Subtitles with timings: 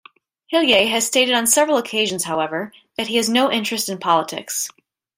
[0.47, 4.67] Hillier has stated on several occasions however that he has no interest in politics.